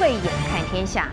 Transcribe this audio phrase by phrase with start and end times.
[0.00, 1.10] 慧眼看天下。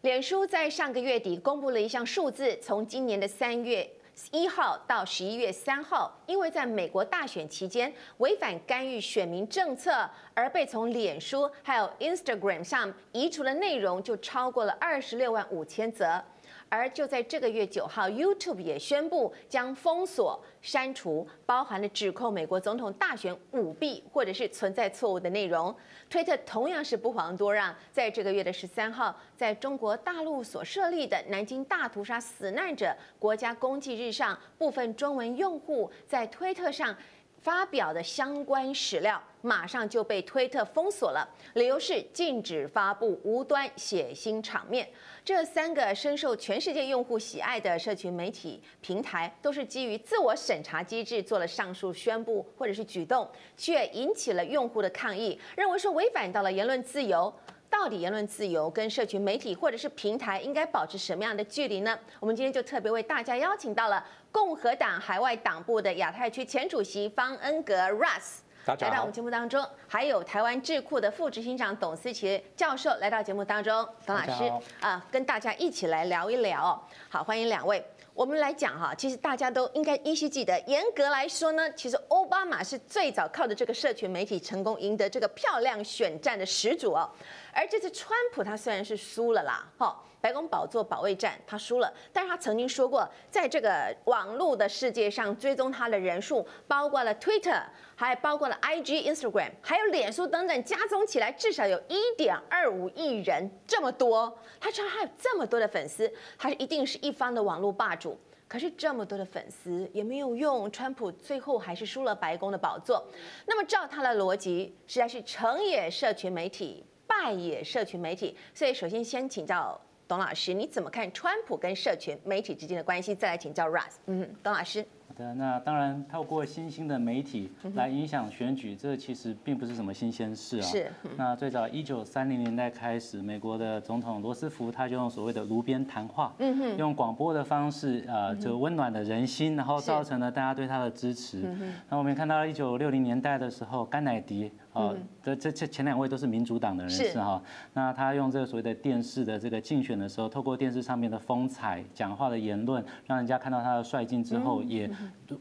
[0.00, 3.86] 脸书在上个月底公布了一项数字，从今年的三月
[4.30, 16.24] 一号到十一月三号，因为在美国大选期间违反干预选民政策而被从脸书还有 Instagram 上移除的内容，就超过了二十六万五千则。
[16.68, 25.74] 而就在这个月九号，YouTube 也宣布将封锁、删除包含了指控美国总统大选舞弊或者是存在错误的内容。
[26.10, 36.96] 推特同样是不遑多让，在这个月的十三号，在中国大陆所设立的南京大屠杀死难者国家公祭日上，部分中文用户在推特上。
[37.40, 44.86] 发表的相关史料马上就被推特封锁了，理由是禁止发布无端血腥场面。
[45.28, 57.30] 这三个深受全世界用户喜爱的社群媒体平台，都是基于自我审查机制做了上述宣布或者是举动，却引起了用户的抗议，认为说违反到了言论自由。
[57.68, 61.98] 到底言论自由跟社群媒体或者是平台应该保持什么样的距离呢？
[62.20, 68.38] 我们今天就特别为大家邀请到了共和党海外党部的亚太区前主席方恩格 Russ
[68.68, 74.44] 来到我们节目当中，还有台湾智库的副执行长董思齐教授来到节目当中，董老师
[74.80, 76.78] 啊、呃，跟大家一起来聊一聊。
[77.08, 77.82] 好，欢迎两位。
[78.12, 87.08] 我们来讲哈，其实大家都应该依稀记得，严格来说呢，其实奥巴马是最早靠着这个社群媒体成功赢得这个漂亮选战的始祖哦。
[87.54, 97.62] 而这次川普他虽然是输了啦，哈，白宫宝座保卫战他输了，但是他曾经说过，在这个网络的世界上追踪他的人数，包括了 Twitter，
[97.94, 104.36] 还包括了 IG、Instagram，还有脸书等等，加总起来至少有一点二五亿人，这么多。
[104.60, 108.18] 他居然还有这么多的粉丝，他是一定是一方的网络霸主。
[108.48, 113.06] 可是这么多的粉丝也没有用，川普最后还是输了白宫的宝座。
[113.44, 118.34] 那么照他的逻辑，实在是成也社群媒体，败也社群媒体。
[118.54, 123.14] 所以首先先请教董老师，你怎么看川普跟社群媒体之间的关系？
[123.14, 123.96] 再来请教 Russ。
[124.06, 124.82] 嗯，董老师。
[125.06, 130.62] 好的那当然，透过新兴的媒体来影响选举，这其实并不是什么新鲜事啊。
[130.62, 130.90] 是。
[131.16, 141.42] 那最早一九三零年代开始，美国的总统罗斯福他就用所谓的炉边谈话，嗯哼用广播的方式，呃，就温暖的人心，然后造成了大家对他的支持。
[141.90, 144.50] 那我们也看到一九六零年代的时候，甘乃迪。
[144.78, 147.42] 哦，这这这前两位都是民主党的人士哈。
[147.74, 154.88] 那他用这个所谓的电视的这个竞选的时候，透过电视上面的风采、讲话的言论，让人家看到他的率劲之后，也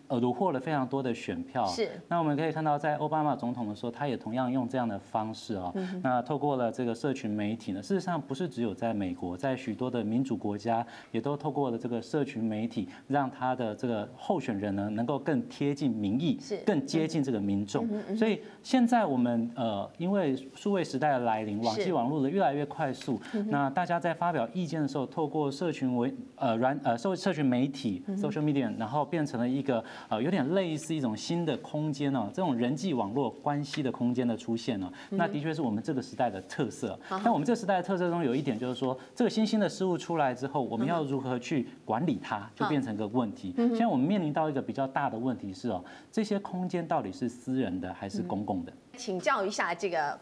[0.07, 1.63] 呃虏获了非常多的选票。
[1.67, 1.87] 是。
[2.07, 5.71] 那我们可以看到，在奥巴马总统的时候，他也同样用这样的方式啊。
[6.01, 17.87] 那透过了这个社群媒体呢，事实上不是只有在美国，在许多的民主国家，也都透过了这个社群媒体，让他的这个候选人呢，能够更贴近民意，是更接近这个民众。
[18.15, 19.26] 所以现在我们。
[19.27, 36.97] 们呃，因为数位时代的来临，网际网络的越来越快速，那大家在发表意见的时候，透过社群为呃软呃社社群媒体 social media，然后变成了一个呃有点类似一种新的空间哦，这种人际网络关系的空间的出现呢，那的确是我们这个时代的特色。
[37.09, 43.53] 但我们这个时代的特色中有一点就是说，这个新兴的事物出来之后，我们要如何去管理它，就变成个问题。
[43.57, 48.71] 现在我们面临到一个比较大的问题是哦，这些空间到底是私人的还是公共的？
[48.97, 50.19] 请教一下这个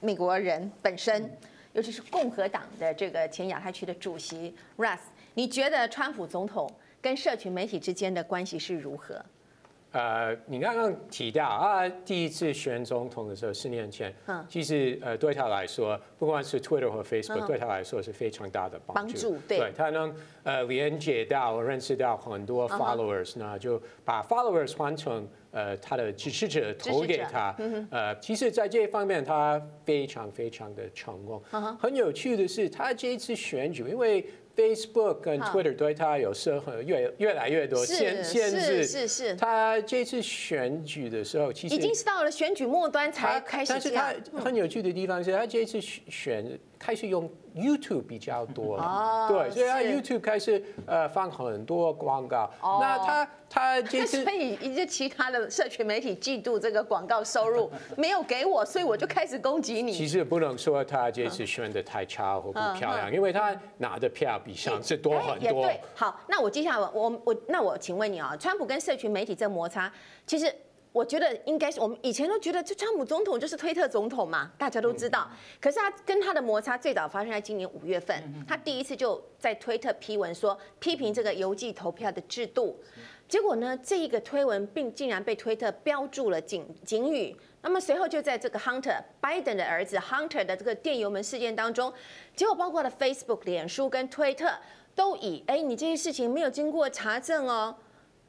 [0.00, 1.30] 美国人本身，
[1.74, 4.98] 尤其是共和党的这个前亚太区的主席 Russ，
[5.34, 6.68] 你觉得川普总统
[7.02, 9.24] 跟社群媒体之间的关系是如何？
[9.94, 14.12] 呃，你刚刚提到啊，第一次选总统的时候，四年前，
[14.48, 19.38] 其实呃对他来说，不管是 Twitter 和 Facebook，对他来说是非常大的帮助。
[19.46, 20.12] 对，对他能
[20.42, 27.54] 呃连接到、认识到很多 followers，那就把 followers 换成呃他的支持者，投给他。
[27.92, 31.40] 呃，其实在这一方面，他非常非常的成功。
[31.78, 34.26] 很有趣的是，他这一次选举，因为
[34.56, 39.36] Facebook 跟 Twitter 对他有社会越越来越多限限制，是是是。
[39.36, 43.72] 他这次选举的时候，其实已经是到了选举末端才开始。
[43.72, 47.30] 但是他很有趣的地方是他这次选开始用。
[47.54, 52.50] YouTube 比较多了，对，所以他 YouTube 开始呃放很多广告。
[52.60, 59.92] 那他他这次 所以一些其他的社群媒体嫉妒这个广告收入 没有给我，所以我就开始攻击你。
[59.92, 65.62] 其实不能说他这次选的太差或不漂亮，因为他拿的票比上次多很多。
[65.62, 69.88] 对，好，那我接下来我我那我请问你啊，川普跟社群媒体这摩擦，
[70.26, 70.52] 其实
[70.94, 75.28] 我觉得应该是我们以前都觉得，这川普总统就是推特总统嘛，大家都知道。
[75.60, 82.80] 可是他跟他的摩擦最早发生在今年五月份，他第一次就在推特批文说批评这个邮寄投票的制度。
[83.28, 87.36] 结果呢，这一个推文并竟然被推特标注了警警语。
[87.62, 91.92] 那么随后就在这个 Hunter Biden 的儿子 Hunter 的这个电邮门事件当中，
[92.36, 94.52] 结果包括了 Facebook、脸书跟推特
[94.94, 97.74] 都以哎，你这些事情没有经过查证哦，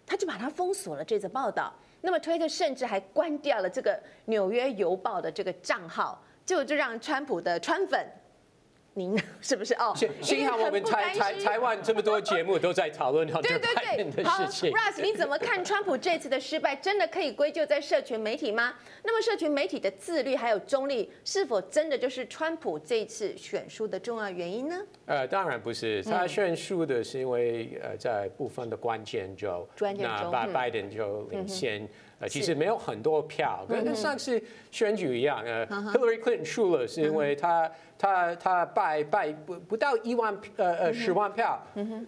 [0.03, 1.71] 他就把它封锁了这则报道。
[2.06, 8.07] 那么推特甚至还关掉了这个纽约邮报的这个账号，就就让川普的川粉。
[8.97, 9.94] 您 是不是哦？
[10.21, 14.74] 幸好我们台台台湾 这么多节目都在讨论好这方面的事情。
[14.74, 16.74] 好，Russ，你怎么看川普这次的失败？
[16.77, 18.74] 真的可以归咎在社群媒体吗？
[19.03, 24.81] 那么社群媒体的自律还有中立，是否真的就是川普这次选输的重要原因呢？
[25.07, 31.88] 呃，当然不是，他选输的是因为呃在部分的关键州，那拜拜登就领先。
[32.19, 34.41] 呃，其实没有很多票，跟上次
[34.71, 35.44] 选举一样。
[35.44, 41.62] 呃，Hillary Clinton 输了，是因为他他他败败不不到一万呃呃十万票，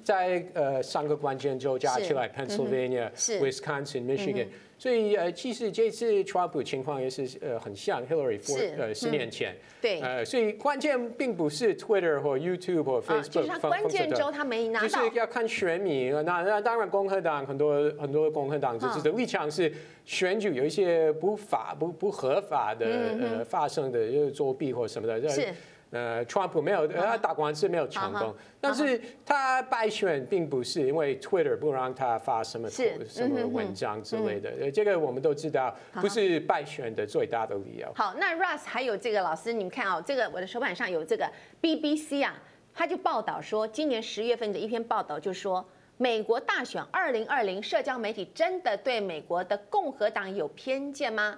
[0.04, 3.12] 在呃三个关键州加起来，Pennsylvania、
[3.42, 4.48] Wisconsin、Michigan。
[4.80, 8.40] 所以呃，其实这次 Trump 情况也是呃很像 Hillary
[8.78, 9.56] 呃十年前。
[9.82, 10.00] 对。
[10.02, 13.30] 呃，所以关键并不是 Twitter 或 YouTube 或 Facebook。
[13.30, 14.88] 就是他关键州他没拿到。
[14.88, 16.14] 就是要看选民。
[16.24, 19.74] 那那当然，共和党很多很多共和党就是的立场是
[20.08, 22.88] 选举有一些不法不不合法的
[23.22, 25.30] 呃发生的，就是作弊或什么的。
[25.30, 25.54] 是。
[25.90, 37.90] 呃，川普没有，他打官司没有成功，但是他败选并不是因为 Twitter 不让他发什么什么文章之类的，这个我们都知道，不是败选的最大的理由。
[37.96, 41.26] 好，那 Russ 还有这个老师，你们看哦，这个我的手板上有这个
[41.62, 42.38] BBC 啊，
[42.74, 45.66] 他就报道说，今年十月份的一篇报道就说，
[46.00, 51.36] 美国大选二零二零，社交媒体真的对美国的共和党有偏见吗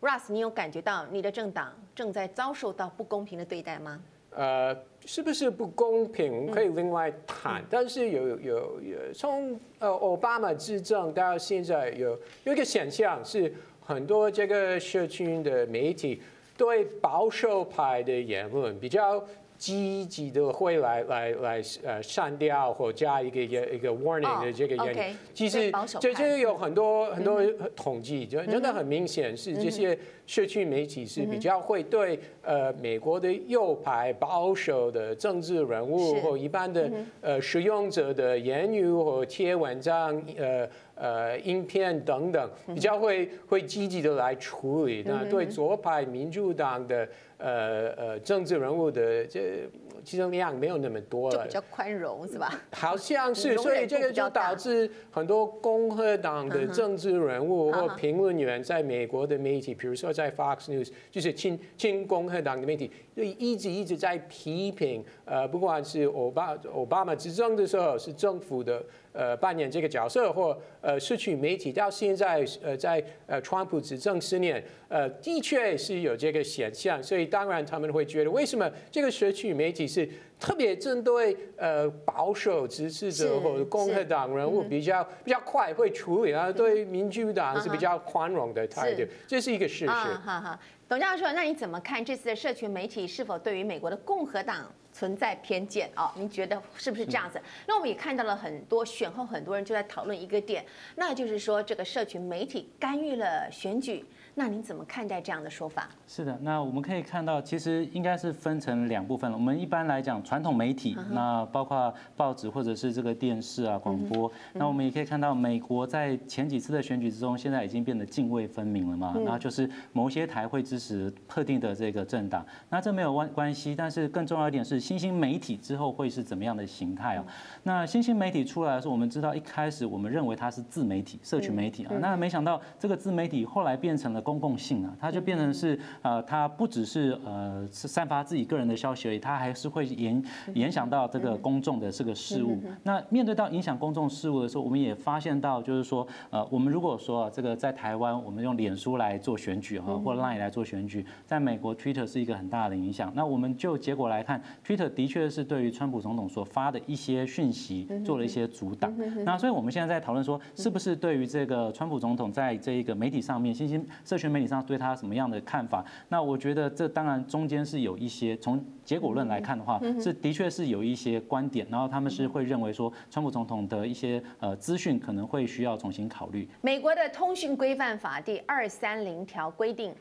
[0.00, 4.00] ？Russ，你有感觉到你的政党正在遭受到不公平的对待吗？
[4.30, 6.32] 呃，是不是不公平？
[6.36, 7.60] 我们可以另外谈。
[7.62, 13.52] 嗯、但是有有有从呃奥巴马执政到现在有有一个现象是，
[13.84, 16.22] 很多这个社群的媒体
[16.56, 19.20] 对保守派的言论比较。
[19.58, 27.42] 积极的会来来来呃删掉或加一个一个一个 warning 的这个言语，其实这这有很多很多
[27.74, 47.08] 统计，就真的很明显是这些社区媒体是比较会对呃美国的右派保守的政治人物或一般的呃使用者的言语或贴文章呃呃影片等等比较会会积极的来处理，那对左派民主党的。
[47.38, 49.68] 呃呃，政治人物的这
[50.02, 52.50] 其实量没有那么多了，就比较宽容是吧？
[52.72, 68.82] 好像是，所以这个就导致很多共和党的政治人物或评论员在美国的媒体，比如说在 Fox News，就是亲亲共和党的媒体，就一直一直在批评，呃，不管是奥巴奥巴马执政的时候，是政府的。
[69.16, 80.06] 呃，扮演这个角色，或呃，社群媒体到现在，呃，在呃，川普执政十年，呃，的确是有这个现象，所以当然他们会觉得，为什么这个社群媒体是
[80.38, 89.88] 特别针对呃保守支持者或者共和党人物比较比较快会处理，然后对民主党是比较宽容的态度，这是一个事实。
[89.88, 94.70] 好好好，董教授，那你怎么看这次的社群媒体是否对于美国的共和党？
[94.96, 97.38] 存在偏见哦，您觉得是不是这样子？
[97.68, 100.64] 那我们也看到了很多选后，很多人就在讨论一个点，
[100.94, 104.02] 那就是说这个社群媒体干预了选举。
[104.38, 105.88] 那您怎么看待这样的说法？
[106.06, 109.36] 是的，那我们可以看到，其实应该是分成两部分了。
[109.36, 119.14] 我们一般来讲，传统媒体，那包括报纸或者是这个电视啊、广播，那我们也可以看到，美国在前几次的选举之中，现在已经变得泾渭分明了嘛。
[119.24, 123.74] 那就是某些台会支持特定的这个政党，那这没有关关系。
[123.74, 127.24] 但是更重要一点是，新兴媒体之后会是怎么样的形态啊？
[127.62, 134.22] 那新兴媒体出来的时候，我们知道一开始我们认为它是自媒体、社群媒体啊，那没想到这个自媒体后来变成了。
[134.26, 140.20] 公共性啊，它就变成是呃，它不只是呃是散发自己个人的消息而已，它还是会影
[140.54, 142.60] 影响到这个公众的这个事务。
[142.82, 153.12] 那面对到影响公众事务的时候，我们也发现到，就是说呃，我们如果说这个在台湾，我们用脸书来做选举哈，或 Line 来做选举，在美国 Twitter 是一个很大的影响。
[153.14, 158.92] 那我们就结果来看，Twitter 的确是对于川普总统所发的一些讯息做了一些阻挡。
[159.24, 165.84] 那所以我们现在在讨论说，是不是对于这个川普总统在这一个媒体上面，新兴社群媒体上对他什么样的看法？
[166.08, 176.48] 那我觉得这当然中间是有一些从结果论来看的话，是的确是有一些观点，然后他们是会认为说，川普总统的一些呃资讯可能会需要重新考虑。
[176.60, 179.94] 美国的通讯规范法第二三零条规定。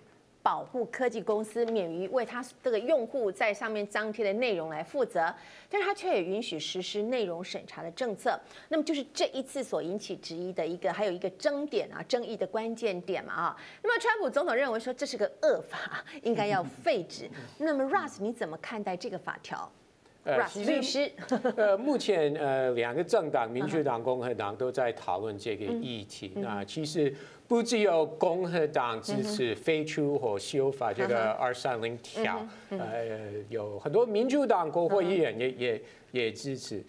[0.46, 5.34] 保护科技公司免于为他这个用户在上面张贴的内容来负责，
[5.68, 8.40] 但是他却也允许实施内容审查的政策。
[8.70, 13.58] 那么就是这一次所引起质疑的一个，还有一个争点啊，争议的关键点嘛啊。
[13.82, 17.28] 那么川普总统认为说这是个恶法，应该要废止。
[17.58, 19.72] 那么 Russ 你怎么看待这个法条？
[20.26, 21.12] 呃，律师，
[21.56, 26.32] 呃，目前呃两个政党，民主党、共和党都在讨论这个议题。
[26.38, 27.14] 那其实
[27.48, 36.84] 不只有共和党支持废除或修法这个二三零条，呃，有很多民主党国会议员也也也支持。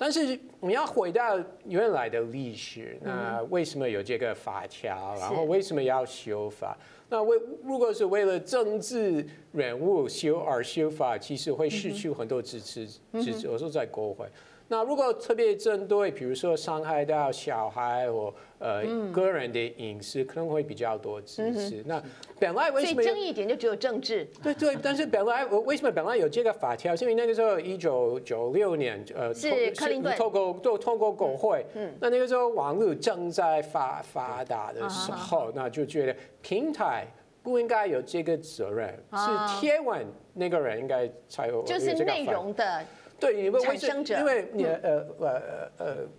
[0.00, 1.36] 但是你要回到
[1.66, 5.12] 原来的历史，那为什么有这个法条？
[5.18, 6.78] 然后为什么要修法？
[7.08, 13.48] 那为如果是为了政治人物修而修法，其实会失去很多支持支持。
[13.48, 14.24] 我说在国会，
[14.68, 18.82] 那如果特别针对，比如说伤害到小孩或呃
[19.12, 21.82] 个人的隐私，可能会比较多支持。
[21.86, 22.02] 那
[22.38, 23.02] 本来为什么？
[23.02, 24.26] 所以争议点就只有政治。
[24.42, 26.94] 对对，但是本来我为什么本来有这个法条？
[26.94, 31.64] 是因为那个时候一九九六年，呃，是克林顿透过都透过国会。
[31.74, 31.92] 嗯。
[32.00, 36.14] 那那个时候网络正在发发达的时候，那就觉得。
[36.40, 37.06] 平台
[37.42, 41.62] 不应该有这个责任，是贴文那个人应该才有。
[41.64, 42.82] 就是内容的
[43.18, 45.70] 对，因为产生者，因为你呃呃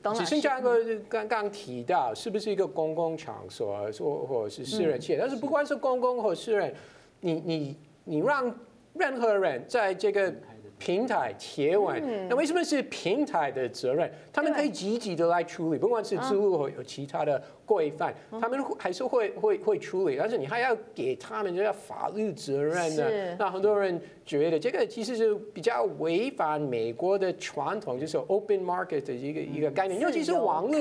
[0.03, 5.19] 呃，只剩下一个刚刚提到，是不是一个公共场所，或或者是私人企业？
[5.19, 6.73] 但是不管是公共或私人，
[7.21, 8.53] 你你你让
[8.93, 10.33] 任何人在这个。
[10.79, 14.09] 平台贴文，那为什么是平台的责任？
[14.31, 20.15] 他们可以积极的来处理，不管是制度或有其他的规范，他们还是会会会处理。
[20.17, 23.35] 但是你还要给他们这个法律责任呢？
[23.37, 30.79] 那很多人觉得这个其实是比较违反美国的传统，就是 open market 的一个一个概念，尤其是网络。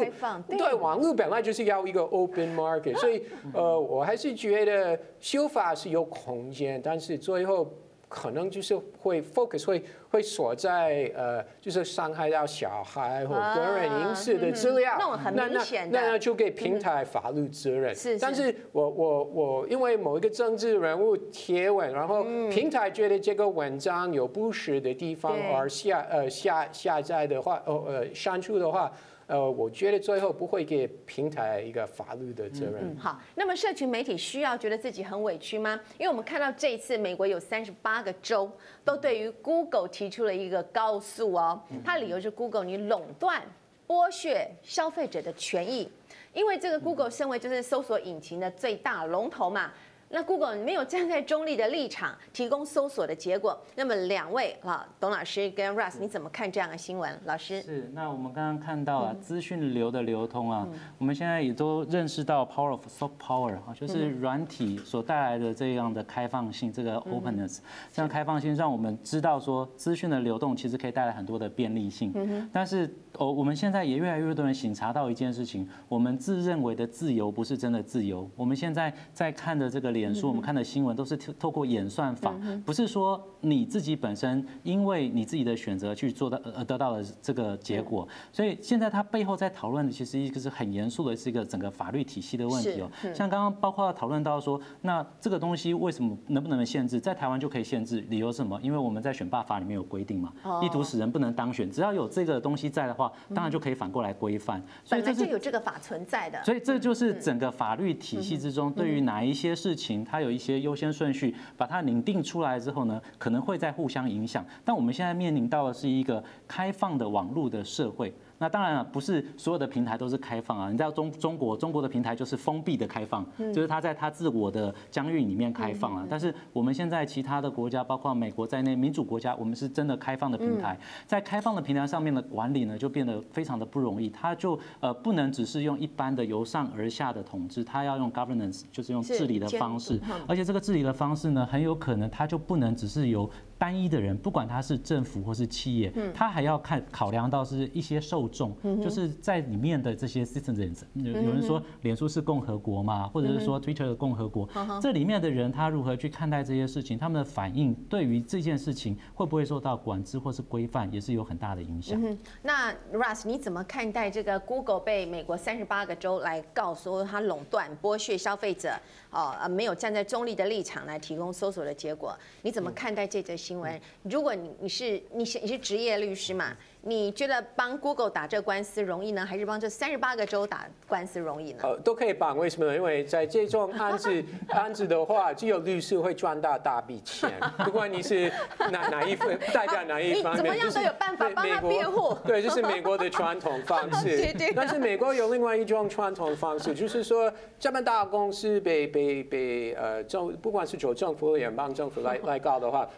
[0.57, 7.69] 对，网络本来就是要一个 open market， 所以呃，我还是觉得修法是有空间，但是最后。
[8.09, 17.95] 可能就是会 focus 会会锁在呃，就是伤害到小孩或个人隐私的资料，那很明显的，那那就给平台法律责任。
[17.95, 28.91] 是，但是我我我因为某一个政治人物贴文，然后平台觉得这个文章有不实的地方而下呃下下载的话，呃呃删除的话。
[29.29, 32.77] 呃，我觉得最后不会给平台一个法律的责任。
[32.81, 35.79] 嗯，好，那么社群媒体需要觉得自己很委屈吗？
[35.99, 38.51] 因为我们看到这一次，美国有三十八个州
[38.83, 43.43] 都对于 Google 提出了一个告诉哦，它理由是 Google 你垄断、
[43.87, 45.91] 剥削消费者的权益，
[46.33, 49.71] 因为这个 Google 身为就是搜索引擎的最大龙头嘛。
[50.11, 57.19] 那 Google 没有站在中立的立场提供搜索的结果，那么两位啊，董老师跟 Russ，你怎么看这样的新闻？
[57.27, 57.61] 老师。
[57.61, 67.59] 是，那我们刚刚看到啊，资讯流的流通啊，我们现在也都认识到 power of soft power 啊，就是软体所带来的这样的开放性，这个 openness，
[67.93, 79.98] 这样开放性让我们知道说资讯的流动其实可以带来很多的便利性，但是哦，我们现在也越来越多人醒察到一件事情，我们自认为的自由不是真的自由，我们现在在看的这个。
[79.99, 82.33] 脸书，我们看的新闻都是透过演算法，
[82.65, 88.07] 不是说你自己本身因为你自己的选择去做到而得到了这个结果。
[88.33, 92.91] 所以现在他背后在讨论的其实一个是很严肃的，是一个整个法律体系的问题哦。
[93.13, 97.01] 像刚刚包括讨论到说，那这个东西为什么能不能限制？
[97.01, 98.59] 在台湾就可以限制，理由是什么？
[98.63, 104.63] 因为我们在选罢法里面有规定嘛，意图使人不能当选，只要有这个东西在的话，当然就可以反过来规范。
[104.85, 106.43] 所以这就有这个法存在的。
[106.45, 109.88] 所以这就是整个法律体系之中对于哪一些事情。
[110.05, 114.45] 它有一些优先顺序，把它拟定出来之后呢，可能会在互相影响。
[114.65, 118.13] 但我们现在面临到的是一个开放的网络的社会。
[118.39, 120.71] 那当然了，不是所有的平台都是开放啊。
[120.71, 126.07] 你知道中中国中国的平台就是封闭的开放，就是它在它自我的疆域里面开放啊。
[126.09, 130.79] 但是我们现在其他的国家，包括美国在内民主国家，我们是真的开放的平台。
[131.05, 134.09] 在开放的平台上面的管理呢，就变得非常的不容易。
[134.09, 140.01] 它就呃不能只是用一般的由上而下的统治，它要用 governance，就是用治理的方式。
[140.29, 143.29] 而且这个治理的方式呢，很有可能它就不能只是由
[143.59, 148.28] 单一的人，不管他是政府或是企业，他还要看考量到是一些受。
[148.33, 154.49] 受众，就是在里面的这些 citizens，有有人说脸书是共和国嘛，或者是说 Twitter 的共和国，
[154.81, 162.01] 这里面的人他如何去看待这些事情，他们的反应对于这件事情会不会受到管制或是规范，也是有很大的影响。
[162.43, 168.71] 那 Russ 你怎么看待这个 Google 被美国三十八个州来告说他垄断、剥削消费者？
[169.11, 173.81] 哦，呃，没有站在中立的立场来提供搜索的结果，你怎么看待这则新闻？
[174.03, 176.55] 如果你你是你是你是职业律师嘛？
[176.83, 181.59] 你觉得帮 Google 打这官司容易呢，还是帮这三十八个州打官司容易呢？
[181.65, 182.39] 呃，都可以帮。
[182.39, 182.75] 为什么呢？
[182.75, 187.33] 因为在这种案子 案子的话，只有律师会赚到大笔钱。
[187.65, 188.31] 不管你是
[188.71, 192.17] 哪哪一方，代表哪一方面，怎么样都有办法帮他辩护。
[192.25, 194.05] 对，这是美国的传统方式。
[194.17, 194.53] 对对。
[194.55, 202.89] 但是美国有另外一种传统方式，就是说这么大公司被被被呃政，不管是州政府、联邦政府来 来告的话。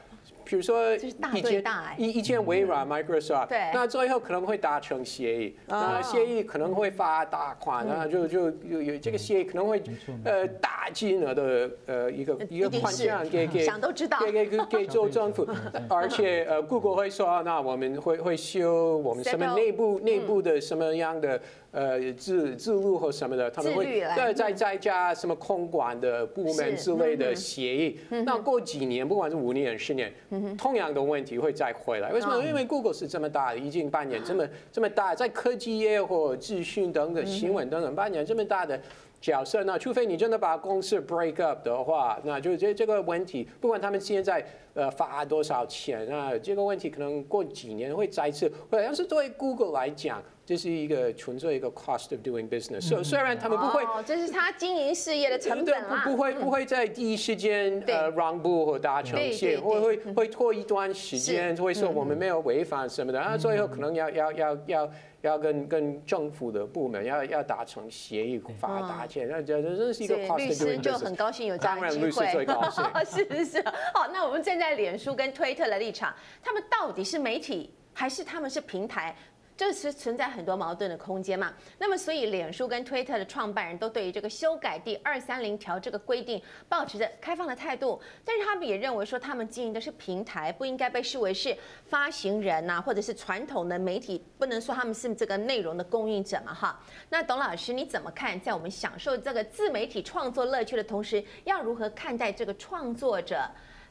[0.51, 1.65] 比如说，一件
[1.97, 9.81] 一一件微软 Microsoft，那最后可能会达成协议，那协议可能会发大款，那就就有有这个协议可能会
[10.25, 15.47] 呃大金额的呃一个一个款项给给想都知道给给给给州政府，
[15.89, 21.41] 而且呃 Google 会说，那我们会会修我们什么内部内部的什么样的。
[21.73, 28.01] 呃，自自录或什么的，他们会再再再加什么空管的部门之类的协议。
[28.25, 30.13] 那过几年，不管是五年、十年，
[30.59, 32.11] 同样的问题会再回来。
[32.11, 32.43] 为什么？
[32.43, 38.81] 因为 Google 是这么大的，已经扮演这么这么大，在科技业或资讯等等、新闻等等扮演这么大的
[39.21, 39.63] 角色。
[39.63, 48.51] 那除非你真的把公司 break up 的话，那就这这个问题，不管他们现在呃发多少钱啊，这个问题可能过几年会再次。
[48.73, 50.21] 要是作为 Google 来讲。
[50.51, 64.91] 这是一个纯粹一个 cost of doing business，所以虽然他们不会，哦，这是他经营事业的成本啊，不不会不会在第一时间呃让步或达成协议，会会会拖一段时间，会说我们没有违反什么的，啊，最后可能要要要要
[65.21, 70.65] 要跟跟政府的部门要要达成协议，发达钱，那这这是一个 cost of doing business。
[70.65, 72.85] 律师就很高兴有这样的机会，当然律师最 高兴。
[73.07, 73.65] 是是是，
[73.95, 79.15] 好，那我们站在脸书跟推特的立场，他们到底是媒体还是他们是平台？
[79.61, 81.53] 这是存在很多矛盾的空间嘛？
[81.77, 88.01] 那么，所以脸书跟推特的创办人都对于这个修改第二三零条这个规定，抱持着开放的态度。
[88.25, 96.55] 但是他们也认为说，他们经营的是平台，不应该被视为是发行人呐、或者是传统的媒体，不能说他们是这个内容的供应者嘛？
[96.55, 96.81] 哈。
[97.11, 98.41] 那董老师你怎么看？
[98.41, 103.47] 在我们享受这个自媒体创作乐趣的同时，要如何看待这个创作者？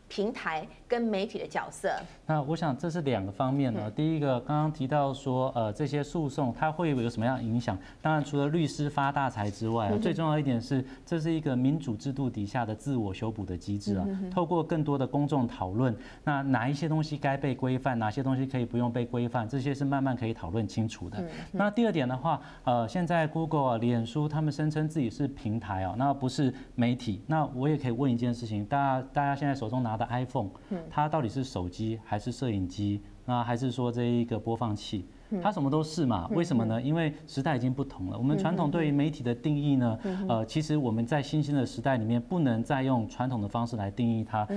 [0.09, 1.89] 平台跟媒体的角色，
[2.25, 3.89] 那我想这是两个方面呢。
[3.91, 7.77] 第一个，刚刚提到说，呃，这些诉讼它会有什么样的影响？
[8.01, 14.05] 当然，除了律师发大财之外啊，最重要一点是，这是一个民主制度底下的自我修补的机制啊。
[14.31, 21.23] 透过更多的公众讨论，那哪一些东西该被规范，哪些东西可以不用被规范，这些是慢慢可以讨论清楚的。
[21.51, 27.21] 那第二点的话，呃，现在 Google 啊、脸书他们声称自己是平台啊，那不是媒体。
[27.27, 30.49] 那我也可以问一件事情，大家大家现在手中拿的 iPhone，
[30.89, 33.01] 它到底是手机还是摄影机？
[33.25, 35.05] 那还是说这一个播放器？
[35.43, 36.27] 它什么都是嘛？
[36.31, 36.81] 为什么呢？
[36.81, 38.17] 因为时代已经不同了。
[38.17, 39.99] 我们传统对于媒体的定义呢？
[40.27, 44.47] 呃，其实我们在新兴的时代里面，不能再用传统的方式来定义它。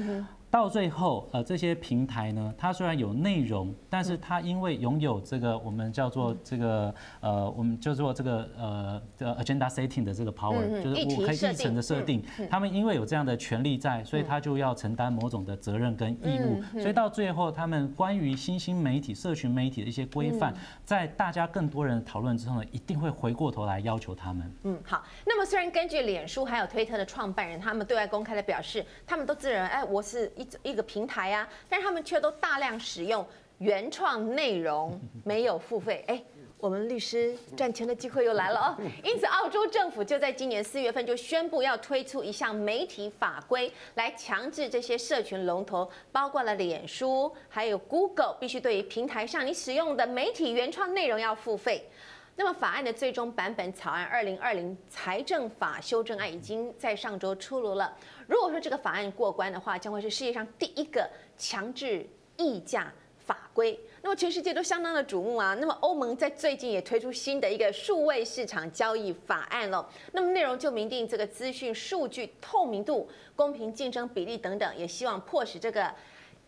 [0.53, 12.23] 到最后，呃，这些平台呢，它虽然有内容，但是它因为拥有这个我们叫做这个呃，我们叫做这个呃的 agenda setting 的这个 power，就是我可以议程的设定。
[12.51, 16.63] 他们因为有这样的权利在，所以他就要承担某种的责任跟义务。
[16.79, 20.53] 所以到最后，他们关于新兴媒体、社群媒体的一些规范，
[20.85, 24.55] 在大家更多人讨论之后呢，一定会回过头来要求他们。
[24.65, 25.03] 嗯，好。
[25.25, 30.31] 那么虽然根据脸书还有推特的创办人，他们对外公开的表示，他们都自认为，哎，我是。
[30.63, 33.27] 一个平台啊，但是他们却都大量使用
[33.59, 36.05] 原创内容，没有付费。
[36.09, 36.23] 哎，
[36.59, 38.77] 我们律师赚钱的机会又来了哦。
[39.03, 51.89] 因此，澳洲政府就在今年四月份就宣布要推出一项媒体法规，来强制这些社群龙头，包括了脸书还有 Google，必须对于平台上你使用的媒体原创内容要付费。
[52.35, 57.95] 那么，法案的最终版本草案《二零二零财政法修正案》已经在上周出炉了。
[58.33, 63.79] 如果说这个法案过关的话，将会是世界上第一个强制议价法规。
[64.01, 65.55] 那么全世界都相当的瞩目啊。
[65.61, 69.87] 那么欧盟在最近也推出新的一个数位市场交易法案了。
[70.13, 75.95] 那么内容就明定这个资讯数据透明度、公平竞争比例等等，也希望迫使这个。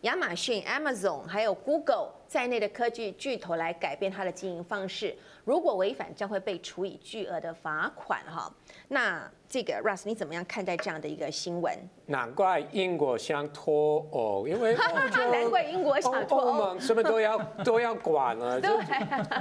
[0.05, 5.15] 亚马逊 Amazon 还有 Google 在内的科技巨头来改变它的经营方式。
[5.43, 8.51] 如果违反，将会被处以巨额的罚款哈。
[8.87, 11.75] 那这个 Russ，你怎么样看待这样的一个新闻？
[12.05, 14.75] 难怪英国想脱欧，因为
[15.31, 18.61] 难怪英国想脱欧，欧盟什么都要 都要管了。
[18.61, 18.69] 对，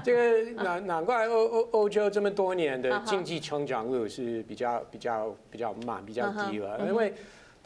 [0.02, 7.12] 这个难难怪欧欧欧洲这么多年的经济成长率是比较比较比较慢、比较低了，因为。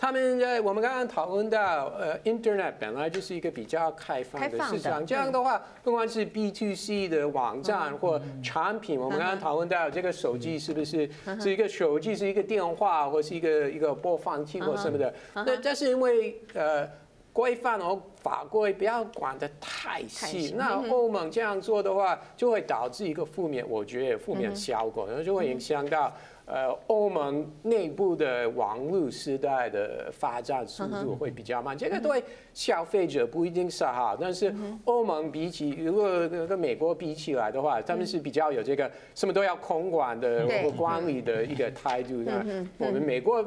[0.00, 16.88] 他们在我们刚刚讨论到，呃，Internet 本来就是一个比较开放的市场，这样的话，不管是 B to C 的网站或产品，我们刚刚讨论到这个手机是不是是一个手机，是一个电话，或是一个一个播放器或什么的，那但是因为呃
[17.32, 26.12] 规范和法规不要管得太细，那欧盟这样做的话，就会导致一个负面，我觉得负面效果，然后就会影响到。
[26.50, 34.16] 呃，欧盟内部的网络时代的发展速度会比较慢，这个对消费者不一定是好。
[34.18, 34.54] 但是
[34.86, 42.14] 欧盟比起如果跟美国比起来的话，他们是比较有这个什么都要空管的或管理的一个态度。
[42.24, 42.42] 那
[42.78, 43.44] 我们美国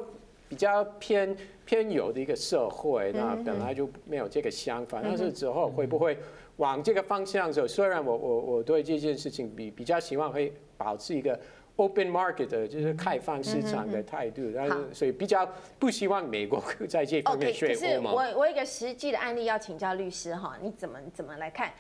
[0.52, 1.34] 比较偏
[1.66, 5.00] 偏有的一个社会，那本来就没有这个想法。
[5.02, 6.18] 但是之后会不会
[6.58, 7.66] 往这个方向走？
[7.66, 11.40] 虽然我我我对这件事情比比较希望会保持一个。
[11.78, 18.14] Open market 的就是开放市场的态度，但是所以比较不希望美国在这方面学欧盟。
[18.14, 21.72] 可是我我有一个实际的案例要请教律师哈，你怎么怎么来看？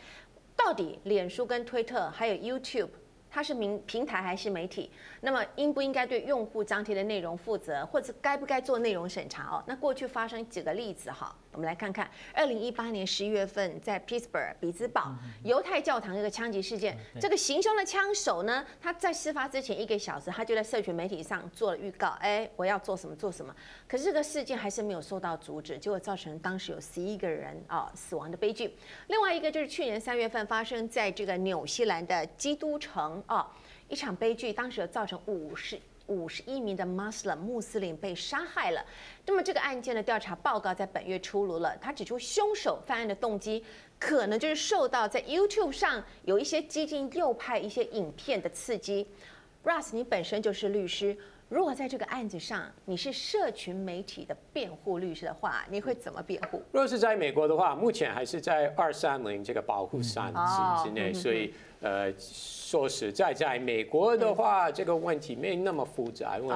[0.55, 2.87] 到底脸书跟推特还有 YouTube，
[3.29, 4.89] 它是名平台还是媒体？
[5.21, 9.63] 那么应不应该对用户张贴的内容负责，或者该不该做内容审查哦？
[9.65, 11.35] 那过去发生几个例子哈。
[11.53, 23.53] 我们来看看，二零一八年十一月份，在 Pittsburgh 比兹堡犹太教堂一个枪击事件，这个行凶的枪手呢，他在事发之前一个小时，他就在社群媒体上做了预告，哎，我要做什么做什么。
[23.85, 28.73] 可是这个事件还是没有受到阻止，结果造成当时有十一个人啊死亡的悲剧。
[29.07, 33.45] 另外一个就是去年三月份发生在这个纽西兰的基督城啊，
[33.91, 35.77] 一场悲剧，当时有造成五十。
[36.07, 38.83] 五十一名的穆斯林穆斯林被杀害了。
[39.25, 41.77] 那么这个案件的调查报告在本月出炉了。
[41.79, 43.63] 他指出，凶手犯案的动机
[43.97, 49.07] 可能就是受到在 YouTube 上有一些激进右派一些影片的刺激。
[49.63, 51.15] Russ，你本身就是律师，
[51.47, 56.61] 如果在这个案子上你是社群媒体的辩护律师的话，你会怎么辩护？
[56.73, 60.33] 如果是在美国的话，目前还是在二三零这个保护伞
[60.83, 61.53] 之内，所以。
[61.81, 66.55] 呃，说实在，在美国的话，这个问题没那么复杂，因为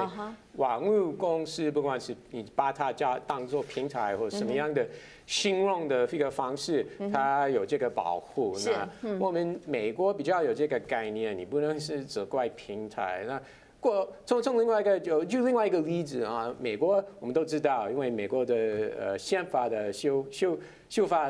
[0.52, 4.86] 网络公司不管是你把它叫当做平台或什么样的
[5.26, 8.56] 形容的一个方式，它有这个保护。
[8.64, 13.24] 那我们美国比较有这个概念，你不能是责怪平台。
[13.26, 13.42] 那
[13.88, 18.54] 过从从另外一个就就另外一个例子啊，美国我们都知道，因为美国的
[18.98, 20.58] 呃宪法的修修。
[20.88, 21.28] 修法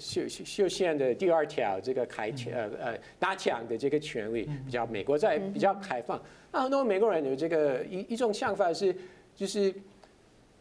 [0.00, 8.92] 修修宪的第二条，这个开枪呃呃打枪的这个权利比较美国在比较开放，那很多美国人有这个一一种想法是，
[9.32, 9.72] 就是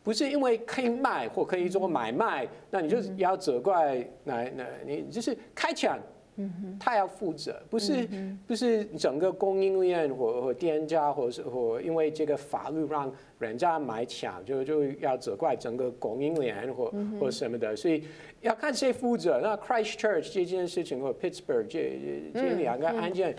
[0.03, 5.97] 不是因为可以卖或可以做买卖，那你就要责怪那那你就是开枪。
[6.37, 8.07] 嗯，他要负责，不是
[8.45, 18.03] 不是整个供应链或或店家，或是或因为这个法律让人家买抢，就就要责怪整个供应链或或什么的，所以
[18.41, 19.39] 要看谁负责。
[19.41, 23.35] 那 Christchurch 这件事情和 Pittsburgh 这这两个案件。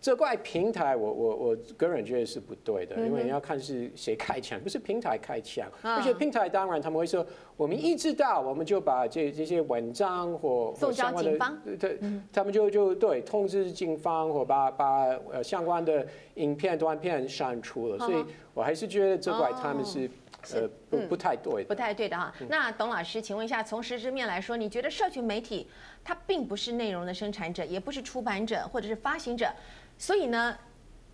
[0.00, 5.68] 这怪平台我，我我我个人觉得是不对的，因为你要看是谁开枪，不是平台开枪。
[5.82, 11.98] 而且平台当然他们会说，我们一知道，我们就把这这些文章或或相关的，对，
[12.32, 17.98] 他们就就对通知警方或把把呃相关的影片短片删除了。
[17.98, 20.08] 所以我还是觉得这怪他们是
[20.54, 22.32] 呃不不太对的，不太对的哈。
[22.48, 25.66] 那董老师，请问一下，从实质面来说，你觉得社群媒体
[26.04, 29.52] 它并不是内容的生产者，也不是出版者或者是发行者？
[29.98, 30.56] 所以呢，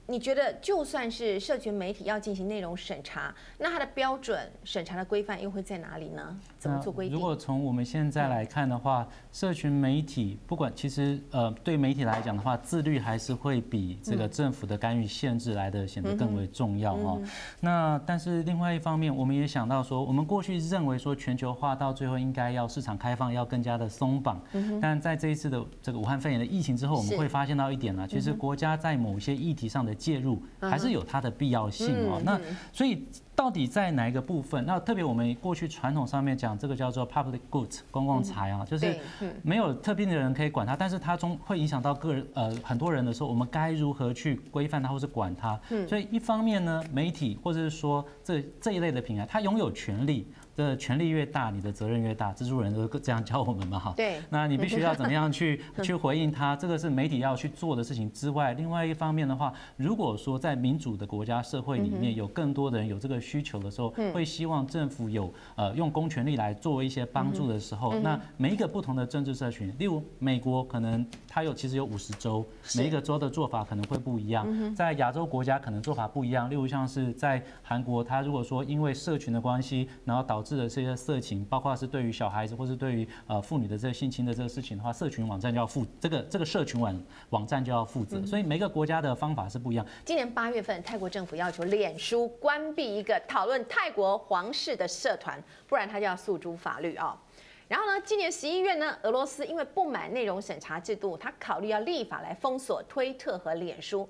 [0.07, 6.38] 你觉得就算是社群媒体要进行内容审查，那它的标准审查的规范又会在哪里呢？
[6.59, 7.14] 怎么做规定？
[7.14, 17.23] 如果从我们现在来看的话，社群媒体不管其实呃对媒体来讲的话，自律还是会比这个政府的干预限制来的显得更为重要哦。
[17.61, 24.38] 那但是另外一方面，我们也想到说，我们过去认为说全球化到最后应该要市场开放，要更加的松绑。
[24.83, 32.21] 但在这一次的这个武汉肺炎的疫情之后，我们会发现到一点呢，其实国家在某些议题上的介入还是有它的必要性哦。
[32.25, 32.41] 那
[32.73, 33.07] 所以。
[33.37, 34.65] 到底在哪一个部分？
[34.65, 38.97] 那特别我们过去传统上面讲这个叫做 public goods 公共财啊，就是
[39.43, 45.59] 没有特定的人可以管它，但是它中会影响到个人呃很多人的时候，我们该如何去规范它或是管它？
[45.89, 50.29] 所以一方面呢，媒体或者是说这这一类的平台，它拥有权利。
[50.57, 52.33] 这权力越大，你的责任越大。
[52.35, 53.95] 蜘蛛人都这样教我们嘛，哈。
[53.97, 54.21] 对。
[54.31, 56.55] 那你必须要怎么样去 去回应他？
[56.57, 72.45] 这个是媒体要去做的事情之外，另外一方面的话，如果说在民主的国家社会里面有更多的人有这个需求的时候，会希望政府有呃用公权力来作为一些帮助的时候，那每一个不同的政治社群，例如美国可能它有其实有五十州，
[72.77, 74.75] 每一个州的做法可能会不一样。
[74.75, 89.85] 在亚洲国家可能做法不一样，例如像是在韩国，它如果说因为社群的关系，然后导致的这些色情，包括是对于小孩子或是对于呃妇女的这个性侵的这个事情的话，社群网站就要负这个这个社群网网站就要负责，所以每个国家的方法是不一样。
[90.05, 97.19] 今年八月份，泰国政府要求脸书关闭一个讨论泰国皇室的社团，不然他就要诉诸法律啊。
[97.67, 104.07] 然后呢，今年十一月呢，俄罗斯因为不满内容审查制度，他考虑要立法来封锁推特和脸书。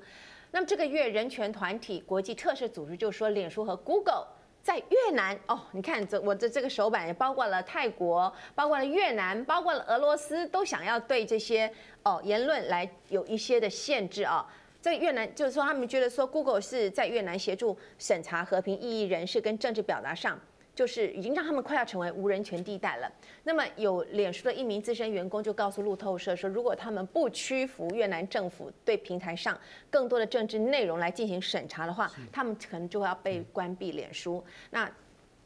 [0.50, 4.26] 那么这个月，人权团体国际特赦组织就说，脸书和 Google。
[4.64, 11.70] 在越南哦，你看这我的这个手板也包括了泰国，包括了越南，包括了俄罗斯，都想要对这些
[12.02, 14.50] 哦言论来有一些的限制啊。
[14.80, 20.40] 在越南就是说，他们觉得说 Google 是在越南协助审查和平异议人士跟政治表达上。
[20.74, 23.10] 就是已经让他们快要成为无人权地带了。
[23.44, 29.58] 那么有脸书的一名资深员工就告诉路透社说，如果他们不屈服越南政府对平台上
[29.88, 34.44] 更多的政治内容来进行审查的话，他们可能就会要被关闭脸书。
[34.70, 34.90] 那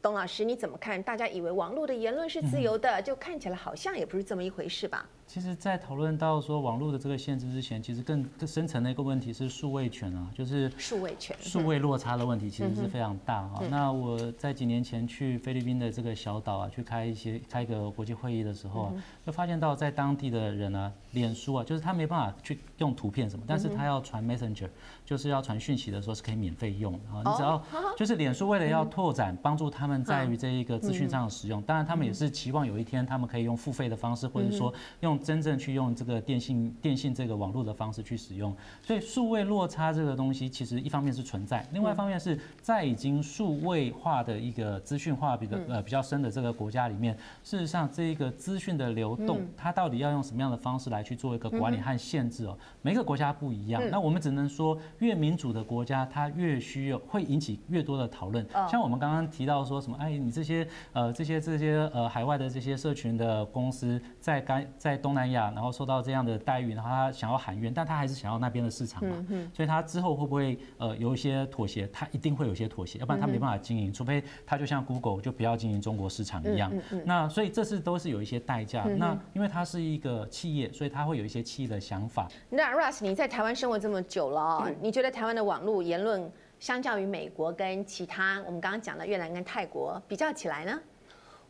[0.01, 1.03] 董老师你怎么看？
[1.03, 5.07] 大家以为网络的言论是自由的，就看起来好像也不是这么一回事吧？
[5.27, 13.61] 其实，在讨论到说网络的这个限制之前，其实更更深层的一个问题是数位权啊，就是数位权、数位落差的问题，其实是非常大啊。
[13.69, 18.93] 那我在几年前去菲律宾的这个小岛啊，去开一些开一个国际会议的时候啊，
[19.27, 24.71] 就发现到在当地的人啊，脸书啊，就是他没办法去用图片什么，但是他要传 Messenger，
[25.05, 27.21] 就是要传讯息的时候是可以免费用啊。
[27.27, 27.63] 你只要
[27.99, 35.19] 就是脸书为了要拓展，帮助他们在于这一个资讯上的使用，当然他们也是期望有一天他们可以用付费的方式，或者说用。
[35.19, 52.57] 真正去用这个电信电信这个网络的方式去使用，所以数位落差这个东西，其实一方面是存在，另外一方面是在已经数位化的一个资讯化比较呃比较深的这个国家里面，事实上这一个资讯的流动，它到底要用什么样的方式来去做一个管理和限制哦？
[52.83, 58.47] 每个国家不一样，那我们只能说越民主的国家，它越需要会引起越多的讨论。
[58.71, 65.19] 像我们刚刚提到说什么，哎，你这些呃这些这些呃海外的这些社群的公司在该在东。
[65.19, 71.89] 南亚，然后受到这样的待遇，然后他想要喊冤，但他还是想要那边的市场嘛，所以他之后会不会呃有一些妥协？
[71.89, 76.73] 他一定会有一些妥协，要不然他没办法经营，除非他就像 Google 就不要经营中国市场一样。
[77.05, 78.85] 那所以这是都是有一些代价。
[78.85, 82.29] 那因为它是一个企业，所以他会有一些企业的想法。
[82.49, 90.81] 那 Russ，你在台湾生活这么久了，你觉得台湾的网络言论相较于美国跟其他我们刚刚讲的越南跟泰国比较起来呢？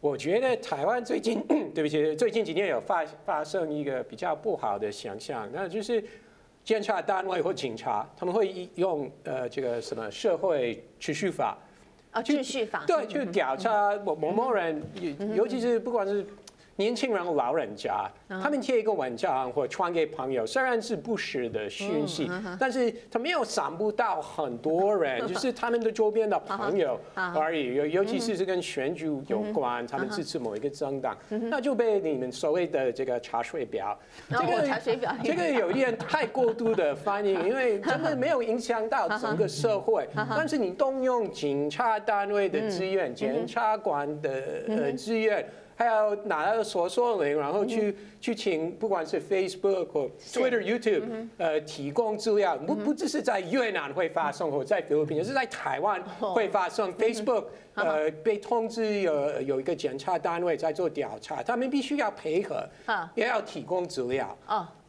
[0.01, 1.43] 我觉得台湾最近，
[1.75, 6.05] 对不起，最近几年有发发生一个比较不好的现象，那就是
[6.63, 11.59] 监察单位或警察他们会用呃这个什么社会秩序法
[12.13, 14.83] 啊，秩序法对，去调查某某某人，
[15.35, 16.27] 尤其是不管是。
[16.79, 26.99] 年轻人、老人家，他们贴一个文章或传给朋友，虽然是不实的讯息，但是他没有想不到很多人，就是他们的周边的朋友
[27.35, 27.75] 而已。
[27.75, 40.09] 尤尤其是是跟选举有关，他们支持某一个政党，那就被你们所谓的这个查水表，这个查水表，这个有一点太过度的反应， 因为真的没有影响到整个社会。
[40.15, 44.31] 但是你动用警察单位的资源、检察官的
[44.69, 45.45] 呃资源。
[45.79, 51.05] 还要拿到搜索令，然后去去请不管是 Facebook 或 Twitter、YouTube，
[51.37, 52.57] 呃，提供资料。
[52.57, 56.93] 不不只是在越南会发生，或在菲律宾，也是在台湾会发生。
[56.95, 62.69] Facebook 呃被通知有有一个检查单位在做调查，他们必须要配合，
[63.15, 64.37] 也要提供资料。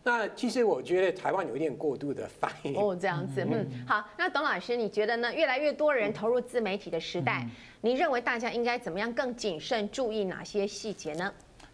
[0.09, 2.75] 那其实我觉得台湾有一点过度的反应。
[2.75, 4.03] 哦，这样子，嗯，好。
[4.17, 5.31] 那董老师，你觉得呢？
[5.31, 7.45] 越来越多人投入自媒体的时代。
[7.81, 11.31] 你认为大家应该怎么样更谨慎，注意哪些细节呢？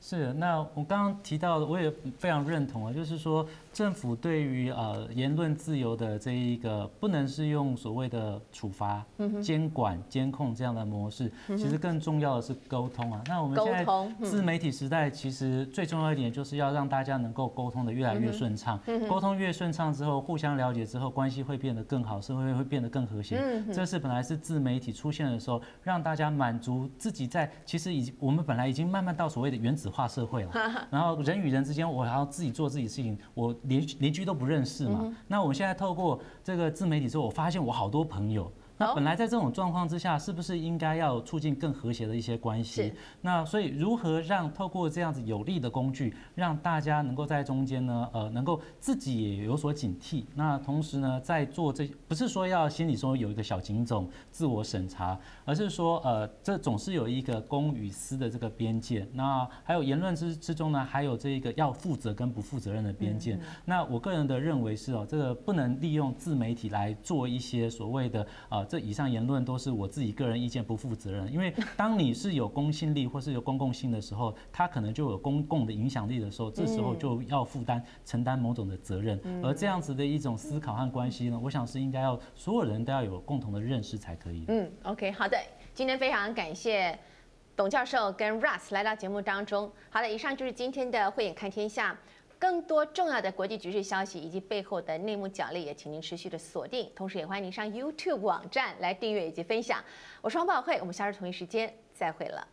[0.07, 1.89] 是，那我刚刚提到的，我也
[2.19, 9.03] 非常认同啊，就是说，政府对于呃言论自由的这一个不能是用所谓的处罚、
[9.41, 13.19] 监管、监控这样的模式，其实更重要的是沟通啊。
[13.25, 13.83] 那我们现在
[14.21, 18.79] 自媒体时代，其实最重要一点就是要让大家能够沟通的越来越顺畅。
[19.09, 23.41] 沟通越顺畅之后，互相了解之后，关系会变得更好，社会会变得更和谐。
[23.73, 30.51] 这是本来是自媒体出现的时候，让大家满足自己在其实已经我们本来已经慢慢到所谓的原子化社会了。
[30.91, 33.55] 然后人与人之间，我还要自己做自己事情，我。
[33.63, 35.11] 邻邻居都不认识嘛？
[35.27, 38.51] 那我们现在透过这个自媒体之后，我发现我好多朋友。
[38.77, 42.91] 那本来在这种状况之下，是不是应该要促进更和谐的一些关系？
[43.21, 48.09] 那所以如何让透过这样子有力的工具，让大家能够在中间呢？
[48.11, 50.25] 呃，能够自己也有所警惕。
[50.35, 59.07] 那同时呢，在做这不是说要心里说有一个小警种自我审查，而是说呃，这总是有一个公与私的这个边界。
[59.13, 63.39] 那还有言论之之中呢，还有这一个要负责跟不负责任的边界。
[63.63, 68.64] 那我个人的认为是哦，这个不能利用自媒体来做一些所谓的呃。
[68.65, 71.31] 这以上言论都是我自己个人意见，不负责任。
[71.31, 79.19] 因为当你是有公信力或是有公共性的时候，他可能就有公共的影响力的时候，这时候就要负担承担某种的责任。
[79.43, 84.45] 而这样子的一种思考和关系呢，我想是应该要所有人都要有共同的认识才可以。
[84.47, 85.37] 嗯，OK，好的，
[85.73, 86.97] 今天非常感谢
[87.55, 89.71] 董教授跟 Russ 来到节目当中。
[89.89, 91.95] 好的，以上就是今天的慧眼看天下。
[92.45, 96.91] 更多重要的国际局势消息以及背后的内幕角力，也请您持续的锁定。
[96.95, 99.83] 同时，也欢迎您上 YouTube 网站来订阅以及分享。
[100.21, 102.47] 我是王宝慧，我们下周同一时间再会了。